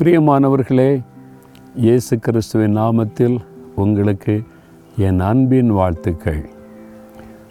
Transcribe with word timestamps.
பிரியமானவர்களே 0.00 1.02
இயேசு 1.76 2.18
கிறிஸ்துவின் 2.18 2.76
நாமத்தில் 2.76 3.38
உங்களுக்கு 3.74 4.42
என் 4.96 5.20
அன்பின் 5.20 5.70
வாழ்த்துக்கள். 5.70 6.48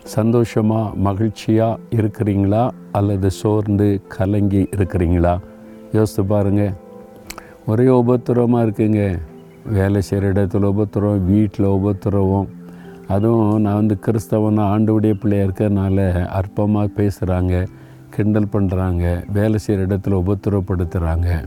சந்தோஷமாக 0.03 0.95
மகிழ்ச்சியாக 0.95 1.79
இருக்கிறீங்களா? 1.91 2.69
அல்லது 2.91 3.31
சோர்ந்து 3.31 4.01
கலங்கி 4.07 4.69
இருக்கிறீங்களா? 4.75 5.39
யோசித்து 5.93 6.25
பாருங்கள் 6.25 6.73
ஒரே 7.65 7.87
உபத்திரவமாக 7.87 8.65
இருக்குங்க. 8.65 9.19
வேலை 9.65 10.01
செய்கிற 10.01 10.33
இடத்துல 10.33 10.73
உபத்திரம் 10.73 11.25
வீட்டில் 11.25 11.65
உபத்திரவம். 11.65 12.47
அதுவும் 13.07 13.61
நான் 13.61 13.75
வந்து 13.75 13.97
கிறிஸ்தவனா 14.05 14.65
ஆண்டுடைய 14.73 15.13
பிள்ளையாக 15.13 15.47
இருக்கிறதுனால 15.47 16.09
அற்பமாக 16.41 16.89
பேசுகிறாங்க 16.97 17.65
கிண்டல் 18.09 18.53
பண்ணுறாங்க 18.53 19.31
வேலை 19.33 19.57
செய்கிற 19.57 19.87
இடத்துல 19.87 20.23
உபத்திரப்படுத்துகிறாங்க 20.23 21.45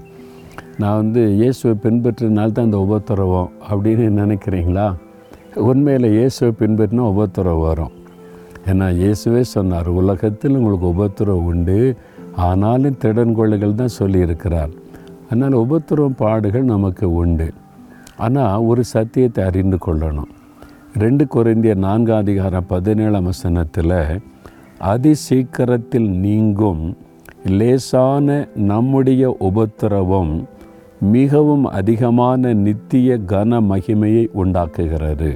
நான் 0.80 0.96
வந்து 0.96 1.22
இயேசுவை 1.40 1.72
பின்பற்றினால் 1.82 2.52
தான் 2.52 2.64
இந்த 2.64 2.78
உபத்திரவம் 2.78 3.50
அப்படின்னு 3.70 4.06
நினைக்கிறீங்களா? 4.20 4.86
உண்மையில் 5.54 6.08
இயேசுவை 6.18 6.52
பின்பற்றினா 6.60 7.06
உபத்திரவம் 7.14 7.66
வரும். 7.68 7.92
ஏன்னா 8.70 8.86
இயேசுவே 9.00 9.40
சொன்னார் 9.40 9.88
உலகத்தில் 9.88 10.56
உங்களுக்கு 10.56 10.86
உபத்திரவம் 10.94 11.44
உண்டு. 11.44 11.96
ஆனாலும் 12.36 12.98
திடன் 13.02 13.34
கொள்ளுகள் 13.38 13.74
தான் 13.74 13.96
சொல்லியிருக்கிறார். 13.98 14.72
அதனால் 15.28 15.52
உபத்திரவம் 15.52 16.20
பாடுகள் 16.22 16.64
நமக்கு 16.64 17.14
உண்டு. 17.14 17.48
ஆனால் 18.16 18.64
ஒரு 18.70 18.84
சத்தியத்தை 18.84 19.44
அறிந்து 19.44 19.78
கொள்ளணும். 19.86 20.30
ரெண்டு 21.02 21.24
குறைந்திய 21.34 21.74
நான்காம் 21.74 22.22
அதிகாரம் 22.24 22.66
பதினேழாம் 22.66 23.28
வசனத்தில் 23.30 23.98
அதி 24.78 25.14
சீக்கிரத்தில் 25.14 26.08
நீங்கும் 26.24 26.96
லேசான 27.58 28.48
நம்முடைய 28.54 29.36
உபத்திரவம் 29.38 30.32
மிகவும் 31.10 31.64
அதிகமான 31.78 32.52
நித்திய 32.54 33.16
கன 33.30 33.60
மகிமையை 33.70 34.24
உண்டாக்குகிறது. 34.32 35.30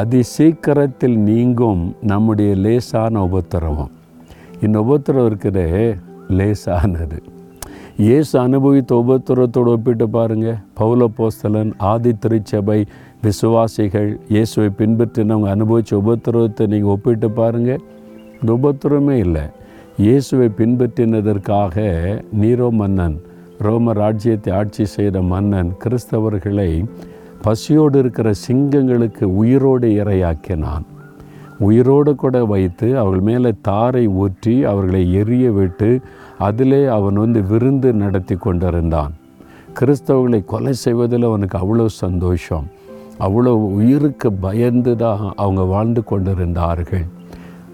அதி 0.00 0.22
சீக்கிரத்தில் 0.22 1.16
நீங்கும் 1.28 1.94
நம்முடைய 2.10 2.54
லேசான 2.54 3.22
உபத்திரவம். 3.28 3.92
இந்த 4.62 4.76
உபத்திரவம் 4.84 5.26
இருக்கிற 5.26 5.58
லேசானது. 6.38 7.18
இயேசு 7.98 8.34
அனுபவித்த 8.38 8.92
உபத்திரத்தோடு 8.94 9.70
ஒப்பிட்டு 9.76 10.06
பாருங்கள் 10.08 10.60
பௌல 10.78 11.08
போஸ்தலன் 11.16 11.72
ஆதி 11.78 12.12
திருச்சபை 12.22 12.78
விசுவாசிகள் 13.24 14.10
இயேசுவை 14.28 14.70
பின்பற்றினவங்க 14.78 15.50
அனுபவித்த 15.56 15.96
உபத்திரவத்தை 15.96 16.66
நீங்கள் 16.66 16.94
ஒப்பிட்டு 16.94 17.30
பாருங்கள் 17.30 17.82
இந்த 18.40 18.52
உபத்திரமே 18.60 19.18
இல்லை. 19.26 19.44
இயேசுவை 19.98 20.48
பின்பற்றினதற்காக 20.60 21.84
நீரோ 22.40 22.70
மன்னன் 22.70 23.18
ரோம 23.58 23.92
ராஜ்யத்தை 23.92 24.50
ஆட்சி 24.52 24.84
செய்த 24.86 25.16
மன்னன் 25.22 25.70
கிறிஸ்தவர்களை 25.84 26.70
பசியோடு 27.42 27.98
இருக்கிற 27.98 28.28
சிங்கங்களுக்கு 28.46 29.24
உயிரோடு 29.42 29.88
இரையாக்கினான். 30.02 30.84
உயிரோடு 31.60 32.14
கூட 32.14 32.44
வைத்து 32.44 32.98
அவர்கள் 32.98 33.26
மேலே 33.28 33.50
தாரை 33.62 34.04
ஊற்றி 34.22 34.64
அவர்களை 34.64 35.02
எரிய 35.12 35.46
விட்டு 35.50 36.00
அதிலே 36.38 36.86
அவன் 36.86 37.14
வந்து 37.14 37.40
விருந்து 37.42 37.92
நடத்தி 37.92 38.36
கொண்டிருந்தான். 38.36 39.12
கிறிஸ்தவர்களை 39.78 40.44
கொலை 40.44 40.74
செய்வதில் 40.84 41.28
அவனுக்கு 41.30 41.58
அவ்வளோ 41.58 41.86
சந்தோஷம். 41.86 42.66
அவ்வளோ 43.26 43.52
உயிருக்கு 43.78 44.28
பயந்து 44.32 44.96
தான் 44.96 45.32
அவங்க 45.36 45.62
வாழ்ந்து 45.62 46.04
கொண்டிருந்தார்கள். 46.04 47.06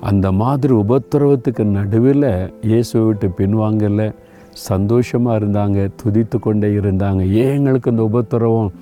அந்த 0.01 0.27
மாதிரி 0.33 0.73
உபத்திரவத்துக்கு 0.75 1.65
நடுவில் 1.65 2.31
இயேசுவை 2.71 3.05
விட்டு 3.07 3.29
பின்வாங்கலை. 3.39 4.09
சந்தோஷமாக 4.53 5.39
இருந்தாங்க 5.39 5.91
துதித்து 6.03 6.39
கொண்டே 6.39 6.69
இருந்தாங்க. 6.69 7.31
ஏன் 7.31 7.55
எங்களுக்கு 7.55 7.91
இந்த 7.91 8.03
உபத்திரவம்? 8.03 8.73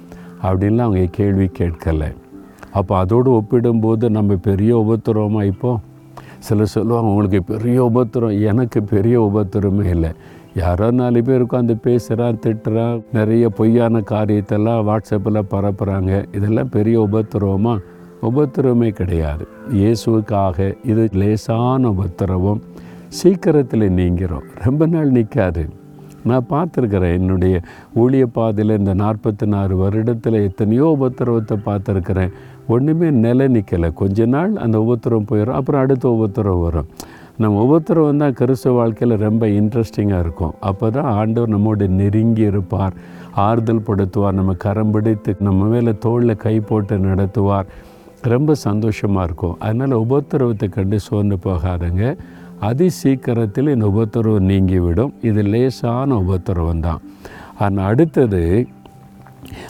அப்படின்லாம் 0.42 0.88
அவங்க 0.88 1.06
கேள்வி 1.10 1.50
கேட்கலை. 1.58 2.12
அப்போ 2.72 2.96
அதோடு 2.96 3.30
ஒப்பிடும்போது 3.30 4.10
நம்ம 4.10 4.34
பெரிய 4.34 4.76
உபத்திரவமாக 4.76 5.46
இப்போது 5.46 5.78
சிலர் 6.38 6.66
சொல்லுவாங்க 6.66 7.08
உங்களுக்கு 7.08 7.42
பெரிய 7.42 7.84
உபத்திரம் 7.84 8.40
எனக்கு 8.40 8.82
பெரிய 8.82 9.20
உபத்திரமே 9.20 9.84
இல்லை. 9.84 10.10
யாரோ 10.54 10.90
நாலு 10.90 11.22
பேர் 11.22 11.42
உட்காந்து 11.42 11.74
பேசுகிறான் 11.82 12.38
திட்டுறான் 12.46 13.02
நிறைய 13.12 13.48
பொய்யான 13.48 14.00
காரியத்தெல்லாம் 14.00 14.84
வாட்ஸ்அப்பில் 14.88 15.48
பரப்புகிறாங்க 15.50 16.24
இதெல்லாம் 16.32 16.68
பெரிய 16.68 17.00
உபத்திரவமாக 17.00 17.82
உபத்திரவமே 18.22 18.88
கிடையாது. 18.90 19.46
இயேசுக்காக 19.72 20.74
இது 20.84 21.08
லேசான 21.12 21.88
உபத்திரவம். 21.88 22.62
சீக்கிரத்தில் 23.18 23.94
நீங்கிறோம். 23.98 24.46
ரொம்ப 24.64 24.86
நாள் 24.86 25.10
நிற்காது 25.16 25.64
நான் 26.28 26.48
பார்த்துருக்குறேன் 26.52 27.16
என்னுடைய 27.18 27.56
ஊழிய 28.02 28.24
பாதையில் 28.36 28.78
இந்த 28.78 28.92
நாற்பத்தி 29.02 29.46
நாலு 29.52 29.74
வருடத்தில் 29.82 30.38
எத்தனையோ 30.48 30.86
உபத்திரவத்தை 30.96 31.56
பார்த்துருக்குறேன். 31.68 32.32
ஒன்றுமே 32.74 33.08
நிலை 33.24 33.46
நிற்கலை 33.56 33.88
கொஞ்ச 34.00 34.26
நாள் 34.34 34.54
அந்த 34.64 34.76
உபத்திரம் 34.84 35.28
போயிடும் 35.30 35.58
அப்புறம் 35.58 35.82
அடுத்த 35.84 36.06
உபத்திரம் 36.16 36.62
வரும். 36.66 36.88
நம்ம 37.42 37.62
உபத்திரம் 37.66 38.22
தான் 38.22 38.36
கிறிஸ்துவ 38.40 38.74
வாழ்க்கையில் 38.76 39.22
ரொம்ப 39.26 39.46
இன்ட்ரெஸ்டிங்காக 39.58 40.24
இருக்கும். 40.24 40.54
அப்போ 40.70 40.86
தான் 40.96 41.10
ஆண்டவர் 41.20 41.52
நம்மோட 41.54 41.88
நெருங்கி 42.00 42.44
இருப்பார். 42.52 42.96
ஆறுதல் 43.46 43.86
படுத்துவார் 43.88 44.38
நம்ம 44.38 44.54
கரம் 44.64 44.90
பிடித்து 44.90 45.34
நம்ம 45.48 45.68
மேலே 45.74 45.94
தோளில் 46.06 46.42
கை 46.46 46.56
போட்டு 46.60 46.96
நடத்துவார். 47.10 47.68
ரொம்ப 48.34 48.54
சந்தோஷமாக 48.68 49.26
இருக்கும். 49.28 49.56
அதனால் 49.66 50.02
உபத்திரவத்தை 50.04 50.68
கண்டு 50.76 50.98
சோர்ந்து 51.08 51.36
போகாதங்க. 51.46 52.04
அதி 52.60 52.88
சீக்கிரத்தில் 52.90 53.68
இந்த 53.68 53.86
உபத்திரவம் 53.86 54.48
நீங்கிவிடும். 54.48 55.12
இது 55.22 55.42
லேசான 55.42 56.16
உபத்திரவம் 56.16 56.80
தான் 56.80 57.00
ஆனால் 57.58 57.86
அடுத்தது 57.86 58.66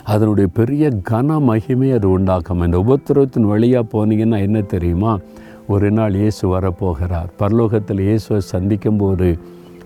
அதனுடைய 0.03 0.49
பெரிய 0.53 0.89
கன 1.09 1.39
மகிமை 1.39 1.91
அது 1.91 2.09
உண்டாக்கும். 2.09 2.63
இந்த 2.63 2.77
உபத்திரவத்தின் 2.77 3.49
வழியாக 3.53 3.85
போனீங்கன்னா 3.93 4.39
என்ன 4.39 4.61
தெரியுமா? 4.61 5.19
ஒரு 5.67 5.91
நாள் 5.91 6.13
இயேசு 6.13 6.59
வரப்போகிறார். 6.59 7.29
பரலோகத்தில் 7.39 7.99
இயேசுவை 7.99 8.41
சந்திக்கும்போது 8.41 9.37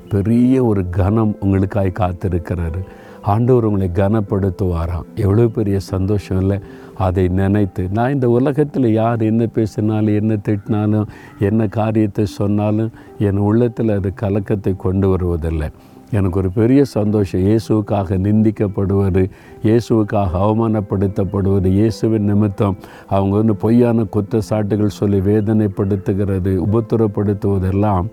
பெரிய 0.09 0.63
ஒரு 0.63 0.89
கனம் 0.89 1.35
உங்களுக்காய் 1.41 1.99
காத்திருக்கிறாரு 1.99 2.81
ஆண்டவர் 3.21 3.65
உங்களை 3.65 3.89
கனப்படுத்துவாராம். 3.93 5.05
எவ்வளோ 5.15 5.47
பெரிய 5.47 5.79
சந்தோஷம் 5.79 6.39
இல்லை? 6.41 6.57
அதை 6.97 7.27
நினைத்து 7.27 7.83
நான் 7.97 8.13
இந்த 8.13 8.29
உலகத்தில் 8.29 8.87
யார் 8.93 9.21
என்ன 9.21 9.45
பேசினாலும் 9.45 10.17
என்ன 10.21 10.37
திட்டினாலும் 10.47 11.07
என்ன 11.39 11.67
காரியத்தை 11.67 12.25
சொன்னாலும் 12.25 12.91
என் 13.17 13.37
உள்ளத்தில் 13.37 13.95
அது 13.97 14.13
கலக்கத்தை 14.13 14.73
கொண்டு 14.77 15.09
வருவதில்லை. 15.09 15.69
எனக்கு 16.17 16.39
ஒரு 16.39 16.49
பெரிய 16.51 16.85
சந்தோஷம். 16.85 17.43
இயேசுவுக்காக 17.49 18.17
நிந்திக்கப்படுவது 18.17 19.29
இயேசுவுக்காக 19.67 20.31
அவமானப்படுத்தப்படுவது 20.45 21.69
இயேசுவின் 21.79 22.27
நிமித்தம் 22.31 22.77
அவங்க 23.07 23.33
வந்து 23.37 23.55
பொய்யான 23.55 24.05
குற்றச்சாட்டுகள் 24.15 24.97
சொல்லி 24.99 25.19
வேதனைப்படுத்துகிறது 25.19 26.53
உபத்திரப்படுத்துவதெல்லாம் 26.67 28.07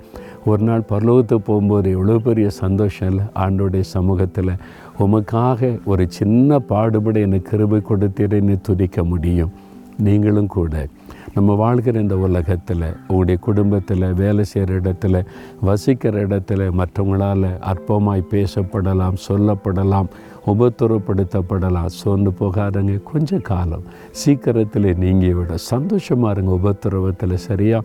ஒரு 0.49 0.63
நாள் 0.63 0.89
பரலோகத்துக்கு 0.89 1.47
போகும்போது 1.49 1.89
எவ்வளோ 1.91 2.19
பெரிய 2.19 2.49
சந்தோஷம் 2.51 3.09
இல்லை? 3.09 3.25
ஆண்டோடைய 3.35 3.85
சமூகத்தில் 3.97 4.61
உமக்காக 4.99 5.79
ஒரு 5.85 6.05
சின்ன 6.09 6.59
பாடுபட 6.71 7.19
எனக்கு 7.21 7.51
கிருபை 7.51 7.81
கொடுத்தீரன்னு 7.89 8.57
துதிக்க 8.61 9.05
முடியும். 9.05 9.53
நீங்களும் 9.99 10.51
கூட. 10.57 10.87
நம்ம 11.35 11.55
வாழ்கிற 11.55 12.01
இந்த 12.01 12.17
உலகத்தில் 12.17 12.85
உங்களுடைய 13.01 13.37
குடும்பத்தில் 13.41 14.05
வேலை 14.13 14.45
செய்கிற 14.45 14.77
இடத்துல 14.81 15.17
வசிக்கிற 15.61 16.27
இடத்துல 16.27 16.71
மற்றவங்களால் 16.81 17.47
அற்பமாய் 17.73 18.29
பேசப்படலாம் 18.33 19.21
சொல்லப்படலாம் 19.29 20.09
உபத்திரப்படுத்தப்படலாம். 20.47 21.91
சோர்ந்து 22.01 22.33
போகாதங்க. 22.41 22.95
கொஞ்சம் 23.13 23.47
காலம். 23.53 23.85
சீக்கிரத்தில் 24.11 24.91
நீங்கி 24.99 25.33
விட 25.33 25.57
சந்தோஷமாக 25.73 26.35
இருங்க 26.37 26.55
உபத்திரவத்தில் 26.61 27.45
சரியாக 27.49 27.85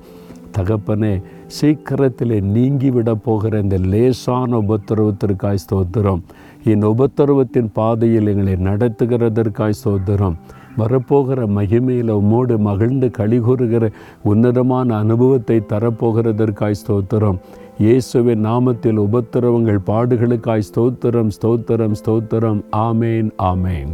தகப்பனே 0.57 1.21
சீக்கிரத்தில் 1.47 2.35
நீங்கிவிட 2.55 3.15
போகிற 3.15 3.59
இந்த 3.59 3.77
லேசான 3.77 4.57
உபத்திரவத்திற்காய் 4.57 5.63
ஸ்தோத்திரம். 5.63 6.21
என் 6.63 6.83
உபத்திரவத்தின் 6.83 7.69
பாதையில் 7.73 8.27
எங்களை 8.27 8.55
நடத்துகிறதற்காய் 8.69 9.79
ஸ்தோத்திரம். 9.83 10.37
வரப்போகிற 10.77 11.39
மகிமையில் 11.57 12.13
உம்மோடு 12.19 12.55
மகிழ்ந்து 12.57 13.11
கழிகூறுகிற 13.17 13.91
உன்னதமான 14.23 14.95
அனுபவத்தை 14.95 15.57
தரப்போகிறதற்காய் 15.73 16.79
ஸ்தோத்திரம். 16.83 17.37
இயேசுவின் 17.79 18.45
நாமத்தில் 18.45 19.01
உபத்திரவங்கள் 19.07 19.79
பாடுகளுக்காய் 19.91 20.67
ஸ்தோத்திரம் 20.69 21.29
ஸ்தோத்திரம் 21.37 21.95
ஸ்தோத்திரம். 22.05 22.59
ஆமேன் 22.87 23.29
ஆமேன். 23.51 23.93